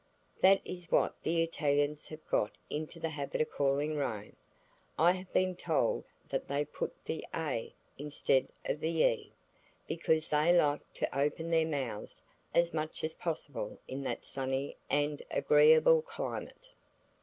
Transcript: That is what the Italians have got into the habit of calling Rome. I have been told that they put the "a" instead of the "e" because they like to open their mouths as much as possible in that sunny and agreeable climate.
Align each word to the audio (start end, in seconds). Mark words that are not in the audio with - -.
That 0.41 0.61
is 0.65 0.89
what 0.91 1.13
the 1.21 1.43
Italians 1.43 2.07
have 2.07 2.25
got 2.25 2.57
into 2.71 2.99
the 2.99 3.09
habit 3.09 3.39
of 3.39 3.51
calling 3.51 3.95
Rome. 3.97 4.35
I 4.97 5.11
have 5.11 5.31
been 5.31 5.55
told 5.55 6.05
that 6.27 6.47
they 6.47 6.65
put 6.65 6.91
the 7.05 7.23
"a" 7.35 7.75
instead 7.99 8.47
of 8.65 8.79
the 8.79 9.03
"e" 9.03 9.31
because 9.85 10.27
they 10.29 10.57
like 10.57 10.91
to 10.95 11.15
open 11.15 11.51
their 11.51 11.67
mouths 11.67 12.23
as 12.51 12.73
much 12.73 13.03
as 13.03 13.13
possible 13.13 13.77
in 13.87 14.01
that 14.01 14.25
sunny 14.25 14.75
and 14.89 15.21
agreeable 15.29 16.01
climate. 16.01 16.69